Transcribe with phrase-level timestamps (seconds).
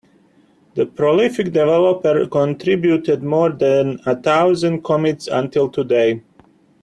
[0.73, 6.23] The prolific developer contributed more than a thousand commits until today.